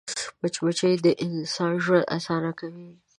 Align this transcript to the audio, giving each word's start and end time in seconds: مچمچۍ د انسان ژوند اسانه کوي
مچمچۍ 0.41 0.93
د 1.05 1.07
انسان 1.25 1.73
ژوند 1.83 2.09
اسانه 2.17 2.51
کوي 2.59 2.89